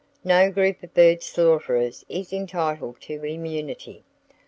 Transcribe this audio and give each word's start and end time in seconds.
No 0.23 0.49
group 0.49 0.81
of 0.81 0.95
bird 0.95 1.21
slaughterers 1.21 2.03
is 2.09 2.33
entitled 2.33 2.99
to 3.01 3.23
immunity. 3.23 4.03